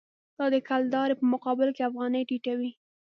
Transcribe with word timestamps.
دا 0.37 0.45
د 0.53 0.55
کلدارې 0.69 1.15
په 1.19 1.25
مقابل 1.33 1.69
کې 1.75 1.87
افغانۍ 1.89 2.23
ټیټوي. 2.29 2.71